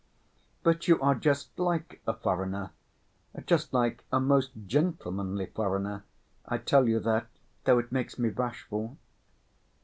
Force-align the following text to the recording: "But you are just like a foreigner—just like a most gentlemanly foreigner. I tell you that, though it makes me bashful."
"But 0.63 0.87
you 0.87 0.99
are 0.99 1.13
just 1.13 1.59
like 1.59 2.01
a 2.07 2.13
foreigner—just 2.15 3.71
like 3.71 4.03
a 4.11 4.19
most 4.19 4.49
gentlemanly 4.65 5.45
foreigner. 5.45 6.03
I 6.43 6.57
tell 6.57 6.89
you 6.89 6.99
that, 7.01 7.27
though 7.65 7.77
it 7.77 7.91
makes 7.91 8.17
me 8.17 8.29
bashful." 8.31 8.97